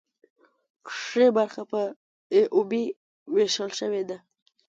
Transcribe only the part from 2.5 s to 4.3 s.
او بي ویشل شوې ده.